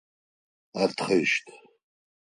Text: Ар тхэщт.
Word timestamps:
Ар 0.81 0.89
тхэщт. 0.97 1.45